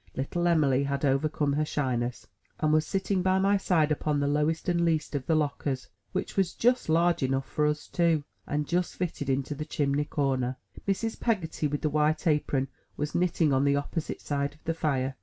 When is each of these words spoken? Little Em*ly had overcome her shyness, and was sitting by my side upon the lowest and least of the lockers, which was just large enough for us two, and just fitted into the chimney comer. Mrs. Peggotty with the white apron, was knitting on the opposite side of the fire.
Little 0.15 0.47
Em*ly 0.47 0.81
had 0.81 1.05
overcome 1.05 1.53
her 1.53 1.63
shyness, 1.63 2.25
and 2.59 2.73
was 2.73 2.87
sitting 2.87 3.21
by 3.21 3.37
my 3.37 3.55
side 3.57 3.91
upon 3.91 4.19
the 4.19 4.27
lowest 4.27 4.67
and 4.67 4.83
least 4.83 5.13
of 5.13 5.27
the 5.27 5.35
lockers, 5.35 5.89
which 6.11 6.35
was 6.35 6.55
just 6.55 6.89
large 6.89 7.21
enough 7.21 7.45
for 7.45 7.67
us 7.67 7.87
two, 7.87 8.23
and 8.47 8.67
just 8.67 8.95
fitted 8.95 9.29
into 9.29 9.53
the 9.53 9.63
chimney 9.63 10.05
comer. 10.05 10.55
Mrs. 10.87 11.19
Peggotty 11.19 11.67
with 11.67 11.81
the 11.81 11.89
white 11.91 12.25
apron, 12.25 12.67
was 12.97 13.13
knitting 13.13 13.53
on 13.53 13.63
the 13.63 13.75
opposite 13.75 14.21
side 14.21 14.55
of 14.55 14.63
the 14.63 14.73
fire. 14.73 15.17